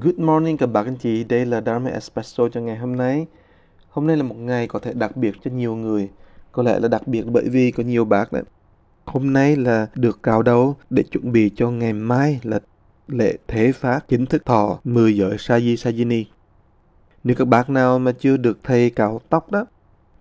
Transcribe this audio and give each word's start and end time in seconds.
Good 0.00 0.18
morning 0.18 0.56
các 0.56 0.66
bạn 0.66 0.84
anh 0.84 0.96
chị, 0.96 1.24
đây 1.24 1.46
là 1.46 1.60
Dharma 1.60 1.90
Espresso 1.90 2.48
cho 2.48 2.60
ngày 2.60 2.76
hôm 2.76 2.96
nay. 2.96 3.26
Hôm 3.88 4.06
nay 4.06 4.16
là 4.16 4.22
một 4.22 4.34
ngày 4.34 4.66
có 4.66 4.78
thể 4.78 4.92
đặc 4.94 5.16
biệt 5.16 5.34
cho 5.44 5.50
nhiều 5.50 5.76
người. 5.76 6.10
Có 6.52 6.62
lẽ 6.62 6.78
là 6.80 6.88
đặc 6.88 7.06
biệt 7.06 7.22
bởi 7.26 7.48
vì 7.48 7.70
có 7.70 7.82
nhiều 7.82 8.04
bác 8.04 8.32
đấy. 8.32 8.42
Hôm 9.04 9.32
nay 9.32 9.56
là 9.56 9.86
được 9.94 10.22
cào 10.22 10.42
đầu 10.42 10.76
để 10.90 11.02
chuẩn 11.02 11.32
bị 11.32 11.50
cho 11.56 11.70
ngày 11.70 11.92
mai 11.92 12.40
là 12.42 12.60
lễ 13.08 13.36
thế 13.48 13.72
phát 13.72 14.00
chính 14.08 14.26
thức 14.26 14.44
thọ 14.44 14.78
10 14.84 15.16
giới 15.16 15.36
Saji 15.36 15.74
Sajini. 15.74 16.24
Nếu 17.24 17.36
các 17.36 17.48
bác 17.48 17.70
nào 17.70 17.98
mà 17.98 18.12
chưa 18.12 18.36
được 18.36 18.58
thầy 18.62 18.90
cạo 18.90 19.20
tóc 19.28 19.52
đó, 19.52 19.66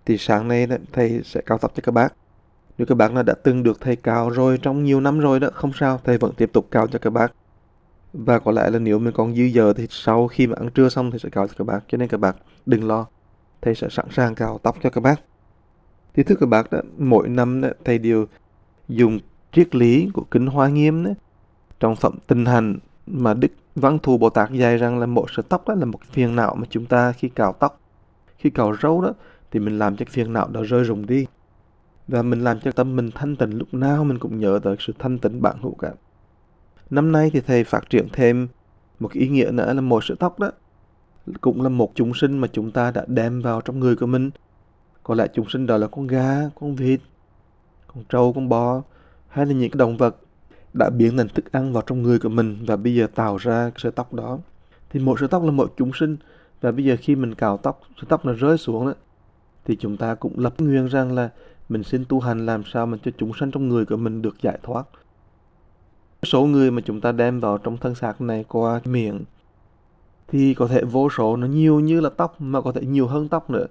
thì 0.05 0.17
sáng 0.17 0.47
nay 0.47 0.67
thầy 0.93 1.21
sẽ 1.23 1.41
cạo 1.41 1.57
tóc 1.57 1.71
cho 1.75 1.81
các 1.83 1.91
bác. 1.91 2.13
Nếu 2.77 2.85
các 2.85 2.95
bác 2.95 3.11
nào 3.11 3.23
đã 3.23 3.33
từng 3.43 3.63
được 3.63 3.81
thầy 3.81 3.95
cạo 3.95 4.29
rồi 4.29 4.59
trong 4.61 4.83
nhiều 4.83 5.01
năm 5.01 5.19
rồi 5.19 5.39
đó, 5.39 5.49
không 5.53 5.71
sao, 5.79 5.99
thầy 6.03 6.17
vẫn 6.17 6.31
tiếp 6.37 6.49
tục 6.53 6.67
cạo 6.71 6.87
cho 6.87 6.99
các 6.99 7.09
bác 7.09 7.33
và 8.25 8.39
có 8.39 8.51
lẽ 8.51 8.69
là 8.69 8.79
nếu 8.79 8.99
mình 8.99 9.13
còn 9.13 9.35
dư 9.35 9.43
giờ 9.43 9.73
thì 9.73 9.87
sau 9.89 10.27
khi 10.27 10.47
mà 10.47 10.55
ăn 10.59 10.69
trưa 10.69 10.89
xong 10.89 11.11
thì 11.11 11.19
sẽ 11.19 11.29
cạo 11.29 11.47
cho 11.47 11.53
các 11.57 11.63
bác 11.67 11.79
cho 11.87 11.97
nên 11.97 12.07
các 12.07 12.19
bác 12.19 12.35
đừng 12.65 12.87
lo. 12.87 13.05
Thầy 13.61 13.75
sẽ 13.75 13.87
sẵn 13.89 14.05
sàng 14.11 14.35
cạo 14.35 14.59
tóc 14.63 14.77
cho 14.83 14.89
các 14.89 15.01
bác. 15.01 15.21
Thì 16.13 16.23
thưa 16.23 16.35
các 16.39 16.49
bác 16.49 16.71
đó, 16.71 16.79
mỗi 16.97 17.29
năm 17.29 17.61
đó, 17.61 17.69
thầy 17.85 17.97
đều 17.97 18.25
dùng 18.87 19.19
triết 19.51 19.75
lý 19.75 20.09
của 20.13 20.23
kinh 20.31 20.47
hoa 20.47 20.67
nghiêm 20.67 21.03
đó, 21.03 21.11
trong 21.79 21.95
phẩm 21.95 22.17
tinh 22.27 22.45
hành 22.45 22.77
mà 23.07 23.33
đức 23.33 23.51
văn 23.75 23.99
thù 23.99 24.17
bồ 24.17 24.29
tát 24.29 24.51
dạy 24.51 24.77
rằng 24.77 24.99
là 24.99 25.05
mỗi 25.05 25.25
sợi 25.35 25.43
tóc 25.49 25.67
đó 25.67 25.73
là 25.73 25.85
một 25.85 25.99
phiền 26.11 26.35
não 26.35 26.55
mà 26.55 26.67
chúng 26.69 26.85
ta 26.85 27.11
khi 27.11 27.29
cạo 27.29 27.53
tóc 27.53 27.79
khi 28.37 28.49
cạo 28.49 28.75
râu 28.81 29.01
đó 29.01 29.13
thì 29.51 29.59
mình 29.59 29.79
làm 29.79 29.97
cho 29.97 30.05
phiền 30.09 30.33
não 30.33 30.47
đó 30.47 30.61
rơi 30.63 30.83
rụng 30.83 31.05
đi. 31.05 31.25
Và 32.07 32.21
mình 32.21 32.43
làm 32.43 32.59
cho 32.59 32.71
tâm 32.71 32.95
mình 32.95 33.09
thanh 33.15 33.35
tịnh 33.35 33.57
lúc 33.57 33.73
nào 33.73 34.03
mình 34.03 34.19
cũng 34.19 34.39
nhớ 34.39 34.59
tới 34.63 34.75
sự 34.79 34.93
thanh 34.99 35.19
tịnh 35.19 35.41
bản 35.41 35.57
hữu 35.61 35.75
cả. 35.75 35.91
Năm 36.89 37.11
nay 37.11 37.29
thì 37.33 37.41
thầy 37.41 37.63
phát 37.63 37.89
triển 37.89 38.07
thêm 38.13 38.47
một 38.99 39.07
cái 39.13 39.23
ý 39.23 39.29
nghĩa 39.29 39.51
nữa 39.51 39.73
là 39.73 39.81
mỗi 39.81 40.01
sợi 40.03 40.17
tóc 40.19 40.39
đó 40.39 40.51
cũng 41.41 41.61
là 41.61 41.69
một 41.69 41.91
chúng 41.95 42.13
sinh 42.13 42.37
mà 42.37 42.47
chúng 42.47 42.71
ta 42.71 42.91
đã 42.91 43.05
đem 43.07 43.41
vào 43.41 43.61
trong 43.61 43.79
người 43.79 43.95
của 43.95 44.05
mình. 44.05 44.29
Có 45.03 45.15
lẽ 45.15 45.27
chúng 45.33 45.49
sinh 45.49 45.65
đó 45.65 45.77
là 45.77 45.87
con 45.87 46.07
gà, 46.07 46.49
con 46.55 46.75
vịt, 46.75 46.99
con 47.87 48.03
trâu, 48.09 48.33
con 48.33 48.49
bò 48.49 48.81
hay 49.27 49.45
là 49.45 49.53
những 49.53 49.71
cái 49.71 49.77
động 49.77 49.97
vật 49.97 50.15
đã 50.73 50.89
biến 50.89 51.17
thành 51.17 51.29
thức 51.29 51.51
ăn 51.51 51.73
vào 51.73 51.83
trong 51.87 52.01
người 52.01 52.19
của 52.19 52.29
mình 52.29 52.57
và 52.65 52.75
bây 52.75 52.95
giờ 52.95 53.07
tạo 53.15 53.37
ra 53.37 53.71
sợi 53.77 53.91
tóc 53.91 54.13
đó. 54.13 54.39
Thì 54.89 54.99
mỗi 54.99 55.15
sợi 55.19 55.29
tóc 55.29 55.43
là 55.43 55.51
một 55.51 55.73
chúng 55.77 55.91
sinh 55.93 56.17
và 56.61 56.71
bây 56.71 56.85
giờ 56.85 56.95
khi 56.99 57.15
mình 57.15 57.35
cạo 57.35 57.57
tóc, 57.57 57.81
sợi 57.95 58.05
tóc 58.09 58.25
nó 58.25 58.33
rơi 58.33 58.57
xuống 58.57 58.85
đó 58.85 58.93
thì 59.65 59.75
chúng 59.79 59.97
ta 59.97 60.15
cũng 60.15 60.39
lập 60.39 60.53
nguyên 60.57 60.87
rằng 60.87 61.15
là 61.15 61.29
mình 61.69 61.83
xin 61.83 62.05
tu 62.09 62.19
hành 62.19 62.45
làm 62.45 62.63
sao 62.73 62.85
mà 62.85 62.97
cho 63.03 63.11
chúng 63.17 63.31
sinh 63.39 63.51
trong 63.51 63.69
người 63.69 63.85
của 63.85 63.97
mình 63.97 64.21
được 64.21 64.41
giải 64.41 64.59
thoát 64.63 64.87
số 66.23 66.45
người 66.45 66.71
mà 66.71 66.81
chúng 66.85 67.01
ta 67.01 67.11
đem 67.11 67.39
vào 67.39 67.57
trong 67.57 67.77
thân 67.77 67.95
xác 67.95 68.21
này 68.21 68.45
qua 68.47 68.81
miệng 68.85 69.23
thì 70.27 70.53
có 70.53 70.67
thể 70.67 70.83
vô 70.83 71.09
số, 71.09 71.35
nó 71.35 71.47
nhiều 71.47 71.79
như 71.79 71.99
là 71.99 72.09
tóc 72.09 72.41
mà 72.41 72.61
có 72.61 72.71
thể 72.71 72.81
nhiều 72.81 73.07
hơn 73.07 73.27
tóc 73.27 73.49
nữa. 73.49 73.65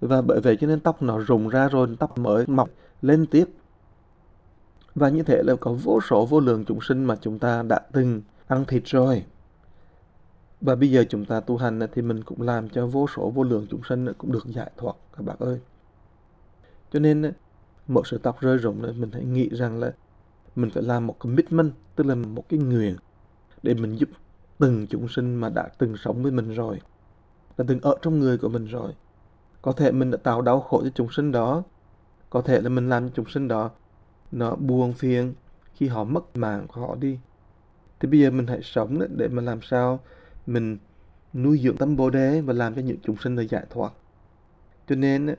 Và 0.00 0.22
bởi 0.22 0.40
vậy 0.40 0.56
cho 0.60 0.66
nên 0.66 0.80
tóc 0.80 1.02
nó 1.02 1.18
rụng 1.18 1.48
ra 1.48 1.68
rồi, 1.68 1.88
tóc 1.98 2.18
mới 2.18 2.46
mọc 2.46 2.70
lên 3.02 3.26
tiếp. 3.26 3.44
Và 4.94 5.08
như 5.08 5.22
thế 5.22 5.42
là 5.42 5.54
có 5.60 5.72
vô 5.72 6.00
số 6.10 6.26
vô 6.26 6.40
lượng 6.40 6.64
chúng 6.64 6.80
sinh 6.80 7.04
mà 7.04 7.16
chúng 7.20 7.38
ta 7.38 7.62
đã 7.62 7.80
từng 7.92 8.22
ăn 8.46 8.64
thịt 8.64 8.82
rồi. 8.86 9.24
Và 10.60 10.74
bây 10.74 10.90
giờ 10.90 11.04
chúng 11.08 11.24
ta 11.24 11.40
tu 11.40 11.56
hành 11.56 11.80
thì 11.94 12.02
mình 12.02 12.22
cũng 12.22 12.42
làm 12.42 12.68
cho 12.68 12.86
vô 12.86 13.06
số 13.16 13.30
vô 13.30 13.42
lượng 13.42 13.66
chúng 13.70 13.80
sinh 13.88 14.12
cũng 14.18 14.32
được 14.32 14.46
giải 14.46 14.70
thoát, 14.76 14.92
các 15.16 15.22
bạn 15.26 15.36
ơi. 15.38 15.60
Cho 16.92 16.98
nên 16.98 17.32
một 17.86 18.06
sự 18.06 18.18
tóc 18.18 18.40
rơi 18.40 18.58
rụng 18.58 18.82
mình 18.82 19.10
hãy 19.12 19.24
nghĩ 19.24 19.48
rằng 19.52 19.78
là 19.78 19.92
mình 20.56 20.70
phải 20.70 20.82
làm 20.82 21.06
một 21.06 21.18
commitment, 21.18 21.72
tức 21.96 22.06
là 22.06 22.14
một 22.14 22.44
cái 22.48 22.60
nguyện 22.60 22.96
để 23.62 23.74
mình 23.74 23.96
giúp 23.96 24.08
từng 24.58 24.86
chúng 24.86 25.08
sinh 25.08 25.34
mà 25.34 25.48
đã 25.48 25.68
từng 25.78 25.96
sống 25.96 26.22
với 26.22 26.32
mình 26.32 26.54
rồi, 26.54 26.80
đã 27.58 27.64
từng 27.68 27.80
ở 27.80 27.96
trong 28.02 28.20
người 28.20 28.38
của 28.38 28.48
mình 28.48 28.64
rồi. 28.64 28.92
Có 29.62 29.72
thể 29.72 29.92
mình 29.92 30.10
đã 30.10 30.16
tạo 30.16 30.42
đau 30.42 30.60
khổ 30.60 30.80
cho 30.84 30.90
chúng 30.94 31.10
sinh 31.10 31.32
đó, 31.32 31.62
có 32.30 32.42
thể 32.42 32.60
là 32.60 32.68
mình 32.68 32.88
làm 32.88 33.08
cho 33.08 33.12
chúng 33.14 33.28
sinh 33.28 33.48
đó 33.48 33.70
nó 34.32 34.56
buồn 34.56 34.92
phiền 34.92 35.34
khi 35.74 35.88
họ 35.88 36.04
mất 36.04 36.36
mạng 36.36 36.66
của 36.68 36.80
họ 36.80 36.94
đi. 37.00 37.18
Thì 38.00 38.08
bây 38.08 38.20
giờ 38.20 38.30
mình 38.30 38.46
hãy 38.46 38.60
sống 38.62 38.98
để 39.16 39.28
mà 39.28 39.42
làm 39.42 39.62
sao 39.62 40.00
mình 40.46 40.78
nuôi 41.34 41.58
dưỡng 41.58 41.76
tâm 41.76 41.96
bồ 41.96 42.10
đề 42.10 42.40
và 42.40 42.52
làm 42.52 42.74
cho 42.74 42.82
những 42.82 42.96
chúng 43.02 43.16
sinh 43.16 43.36
được 43.36 43.46
giải 43.50 43.66
thoát. 43.70 43.92
Cho 44.88 44.94
nên 44.94 45.34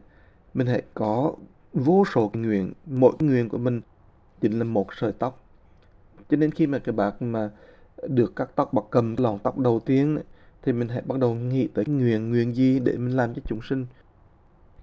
mình 0.53 0.67
hãy 0.67 0.81
có 0.93 1.33
vô 1.73 2.03
số 2.13 2.31
nguyện, 2.33 2.73
mỗi 2.85 3.13
nguyện 3.19 3.49
của 3.49 3.57
mình 3.57 3.81
chính 4.45 4.59
là 4.59 4.63
một 4.63 4.87
sợi 4.97 5.11
tóc. 5.11 5.43
Cho 6.29 6.37
nên 6.37 6.51
khi 6.51 6.67
mà 6.67 6.79
cái 6.79 6.93
bạn 6.93 7.13
mà 7.19 7.49
được 8.07 8.35
cắt 8.35 8.49
tóc 8.55 8.73
bạc 8.73 8.81
cầm 8.91 9.15
lọn 9.17 9.39
tóc 9.39 9.57
đầu 9.57 9.79
tiên 9.79 10.17
thì 10.61 10.73
mình 10.73 10.89
hãy 10.89 11.01
bắt 11.01 11.19
đầu 11.19 11.33
nghĩ 11.33 11.67
tới 11.67 11.85
nguyện 11.85 12.29
nguyện 12.29 12.55
gì 12.55 12.79
để 12.79 12.97
mình 12.97 13.15
làm 13.15 13.33
cho 13.33 13.41
chúng 13.45 13.59
sinh. 13.69 13.85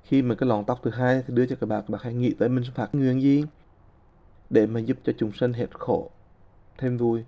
Khi 0.03 0.23
mà 0.23 0.34
cái 0.34 0.49
lọn 0.49 0.65
tóc 0.65 0.81
thứ 0.83 0.91
hai 0.91 1.23
thì 1.27 1.34
đưa 1.34 1.47
cho 1.47 1.56
các 1.61 1.67
bạn, 1.67 1.83
các 1.83 1.91
bạn 1.91 2.00
hãy 2.05 2.15
nghĩ 2.15 2.34
tới 2.39 2.49
mình 2.49 2.65
phát 2.75 2.89
nguyện 2.93 3.23
gì 3.23 3.45
để 4.50 4.67
mà 4.67 4.81
giúp 4.81 4.97
cho 5.05 5.12
chúng 5.19 5.33
sinh 5.33 5.53
hết 5.53 5.79
khổ 5.79 6.11
thêm 6.79 6.97
vui. 6.97 7.25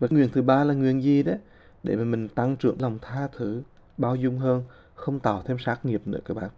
Và 0.00 0.08
nguyện 0.10 0.28
thứ 0.32 0.42
ba 0.42 0.64
là 0.64 0.74
nguyện 0.74 1.02
gì 1.02 1.22
đấy? 1.22 1.38
Để 1.82 1.96
mà 1.96 2.04
mình 2.04 2.28
tăng 2.28 2.56
trưởng 2.56 2.82
lòng 2.82 2.98
tha 3.02 3.28
thứ 3.36 3.62
bao 3.98 4.16
dung 4.16 4.38
hơn 4.38 4.64
không 4.94 5.20
tạo 5.20 5.42
thêm 5.46 5.56
sát 5.58 5.84
nghiệp 5.84 6.02
nữa 6.06 6.20
các 6.24 6.34
bạn 6.34 6.50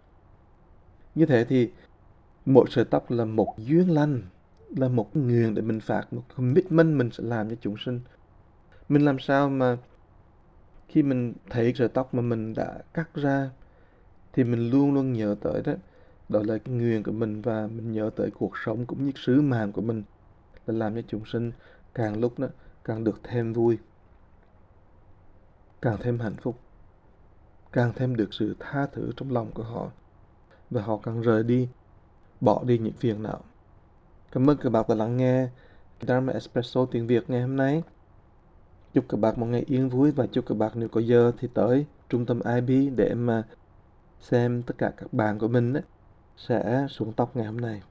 như 1.17 1.25
thế 1.25 1.45
thì 1.45 1.69
mỗi 2.45 2.65
sợi 2.69 2.85
tóc 2.85 3.11
là 3.11 3.25
một 3.25 3.55
duyên 3.57 3.91
lành 3.91 4.21
là 4.75 4.87
một 4.87 5.17
nguyện 5.17 5.55
để 5.55 5.61
mình 5.61 5.79
phạt 5.79 6.13
một 6.13 6.23
commitment 6.35 6.97
mình 6.97 7.11
sẽ 7.11 7.23
làm 7.23 7.49
cho 7.49 7.55
chúng 7.61 7.75
sinh. 7.85 7.99
Mình 8.89 9.05
làm 9.05 9.19
sao 9.19 9.49
mà 9.49 9.77
khi 10.87 11.03
mình 11.03 11.33
thấy 11.49 11.73
sợi 11.75 11.87
tóc 11.87 12.13
mà 12.13 12.21
mình 12.21 12.53
đã 12.53 12.79
cắt 12.93 13.09
ra 13.15 13.49
thì 14.33 14.43
mình 14.43 14.69
luôn 14.69 14.93
luôn 14.93 15.13
nhớ 15.13 15.35
tới 15.41 15.61
đó. 15.65 15.73
Đó 16.29 16.41
là 16.45 16.57
cái 16.57 16.75
nguyện 16.75 17.03
của 17.03 17.11
mình 17.11 17.41
và 17.41 17.67
mình 17.67 17.91
nhớ 17.91 18.09
tới 18.15 18.31
cuộc 18.31 18.51
sống 18.65 18.85
cũng 18.85 19.05
như 19.05 19.11
sứ 19.15 19.41
mạng 19.41 19.71
của 19.71 19.81
mình 19.81 20.03
là 20.65 20.73
làm 20.73 20.95
cho 20.95 21.01
chúng 21.07 21.25
sinh 21.25 21.51
càng 21.93 22.19
lúc 22.19 22.39
đó 22.39 22.47
càng 22.83 23.03
được 23.03 23.19
thêm 23.23 23.53
vui, 23.53 23.77
càng 25.81 25.97
thêm 25.99 26.19
hạnh 26.19 26.35
phúc, 26.41 26.59
càng 27.71 27.93
thêm 27.95 28.15
được 28.15 28.33
sự 28.33 28.55
tha 28.59 28.87
thứ 28.93 29.11
trong 29.17 29.31
lòng 29.31 29.51
của 29.53 29.63
họ. 29.63 29.91
Và 30.69 30.81
họ 30.81 30.97
càng 30.97 31.21
rời 31.21 31.43
đi, 31.43 31.67
bỏ 32.41 32.63
đi 32.63 32.77
những 32.77 32.93
phiền 32.93 33.23
não. 33.23 33.43
Cảm 34.31 34.49
ơn 34.49 34.57
các 34.57 34.69
bạn 34.69 34.85
đã 34.89 34.95
lắng 34.95 35.17
nghe 35.17 35.47
Dharma 36.01 36.33
Espresso 36.33 36.85
tiếng 36.85 37.07
Việt 37.07 37.29
ngày 37.29 37.41
hôm 37.41 37.55
nay. 37.57 37.83
Chúc 38.93 39.05
các 39.09 39.19
bạn 39.19 39.33
một 39.37 39.45
ngày 39.45 39.63
yên 39.67 39.89
vui 39.89 40.11
và 40.11 40.27
chúc 40.27 40.45
các 40.45 40.57
bạn 40.57 40.71
nếu 40.75 40.89
có 40.89 41.01
giờ 41.01 41.31
thì 41.39 41.47
tới 41.53 41.85
trung 42.09 42.25
tâm 42.25 42.39
IB 42.55 42.97
để 42.97 43.13
mà 43.13 43.43
xem 44.19 44.63
tất 44.63 44.77
cả 44.77 44.91
các 44.97 45.13
bạn 45.13 45.39
của 45.39 45.47
mình 45.47 45.73
sẽ 46.37 46.87
xuống 46.89 47.13
tóc 47.13 47.35
ngày 47.35 47.45
hôm 47.45 47.57
nay. 47.57 47.81